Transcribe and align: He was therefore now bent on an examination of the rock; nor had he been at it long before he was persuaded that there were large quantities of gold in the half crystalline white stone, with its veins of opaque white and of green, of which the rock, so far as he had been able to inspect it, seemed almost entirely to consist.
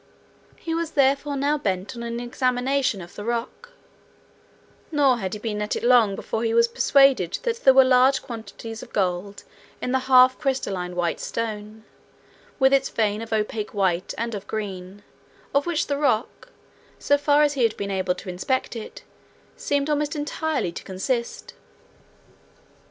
He 0.55 0.73
was 0.73 0.93
therefore 0.93 1.35
now 1.37 1.59
bent 1.59 1.95
on 1.95 2.01
an 2.01 2.19
examination 2.19 3.01
of 3.03 3.13
the 3.13 3.23
rock; 3.23 3.69
nor 4.91 5.19
had 5.19 5.33
he 5.33 5.37
been 5.39 5.61
at 5.61 5.75
it 5.75 5.83
long 5.83 6.15
before 6.15 6.43
he 6.43 6.55
was 6.55 6.67
persuaded 6.67 7.37
that 7.43 7.63
there 7.63 7.73
were 7.75 7.83
large 7.83 8.23
quantities 8.23 8.81
of 8.81 8.93
gold 8.93 9.43
in 9.79 9.91
the 9.91 9.99
half 10.09 10.39
crystalline 10.39 10.95
white 10.95 11.19
stone, 11.19 11.83
with 12.57 12.73
its 12.73 12.89
veins 12.89 13.21
of 13.21 13.31
opaque 13.31 13.75
white 13.75 14.15
and 14.17 14.33
of 14.33 14.47
green, 14.47 15.03
of 15.53 15.67
which 15.67 15.85
the 15.85 15.97
rock, 15.97 16.49
so 16.97 17.15
far 17.15 17.43
as 17.43 17.53
he 17.53 17.61
had 17.61 17.77
been 17.77 17.91
able 17.91 18.15
to 18.15 18.27
inspect 18.27 18.75
it, 18.75 19.03
seemed 19.55 19.87
almost 19.87 20.15
entirely 20.15 20.71
to 20.71 20.83
consist. 20.83 21.53